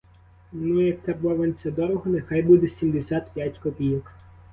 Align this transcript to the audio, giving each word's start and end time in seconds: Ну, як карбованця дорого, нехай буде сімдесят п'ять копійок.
Ну, 0.51 0.79
як 0.87 1.01
карбованця 1.03 1.71
дорого, 1.71 2.01
нехай 2.09 2.41
буде 2.41 2.67
сімдесят 2.67 3.31
п'ять 3.33 3.57
копійок. 3.57 4.11